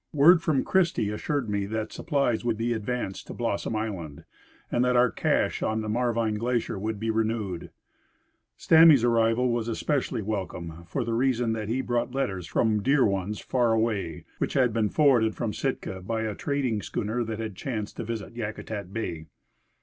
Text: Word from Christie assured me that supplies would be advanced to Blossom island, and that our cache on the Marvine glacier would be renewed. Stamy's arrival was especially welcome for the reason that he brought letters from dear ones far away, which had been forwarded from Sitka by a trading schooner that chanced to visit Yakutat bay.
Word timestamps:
Word 0.13 0.41
from 0.41 0.63
Christie 0.63 1.11
assured 1.11 1.47
me 1.47 1.67
that 1.67 1.91
supplies 1.93 2.43
would 2.43 2.57
be 2.57 2.73
advanced 2.73 3.27
to 3.27 3.35
Blossom 3.35 3.75
island, 3.75 4.25
and 4.71 4.83
that 4.83 4.95
our 4.95 5.11
cache 5.11 5.61
on 5.61 5.81
the 5.81 5.87
Marvine 5.89 6.39
glacier 6.39 6.79
would 6.79 6.99
be 6.99 7.11
renewed. 7.11 7.69
Stamy's 8.57 9.03
arrival 9.03 9.51
was 9.51 9.67
especially 9.67 10.23
welcome 10.23 10.85
for 10.87 11.03
the 11.03 11.13
reason 11.13 11.53
that 11.53 11.69
he 11.69 11.81
brought 11.81 12.15
letters 12.15 12.47
from 12.47 12.81
dear 12.81 13.05
ones 13.05 13.39
far 13.41 13.73
away, 13.73 14.25
which 14.39 14.53
had 14.53 14.73
been 14.73 14.89
forwarded 14.89 15.35
from 15.35 15.53
Sitka 15.53 16.01
by 16.01 16.23
a 16.23 16.33
trading 16.33 16.81
schooner 16.81 17.23
that 17.23 17.53
chanced 17.53 17.97
to 17.97 18.03
visit 18.03 18.33
Yakutat 18.33 18.91
bay. 18.91 19.27